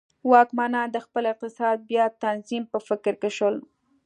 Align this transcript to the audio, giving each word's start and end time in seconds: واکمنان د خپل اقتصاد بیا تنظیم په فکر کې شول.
واکمنان 0.31 0.87
د 0.91 0.97
خپل 1.05 1.23
اقتصاد 1.33 1.77
بیا 1.89 2.05
تنظیم 2.23 2.63
په 2.71 2.77
فکر 2.87 3.13
کې 3.21 3.29
شول. 3.37 3.55